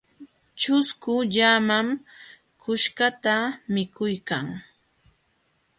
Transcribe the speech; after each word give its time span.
Ćhusku 0.59 1.13
llaman 1.33 1.87
quśhqata 2.61 3.35
mikuykan. 3.73 4.47